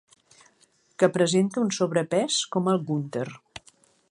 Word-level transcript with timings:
Que 1.03 1.09
presenta 1.19 1.63
un 1.67 1.71
sobrepès, 1.81 2.41
com 2.57 2.73
el 2.75 2.85
Günter. 2.91 3.27